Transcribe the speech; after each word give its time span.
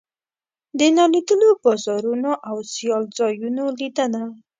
د 0.79 0.81
نالیدلو 0.97 1.49
بازارونو 1.63 2.31
او 2.49 2.57
سیال 2.73 3.03
ځایونو 3.17 3.63
لیدنه. 3.79 4.23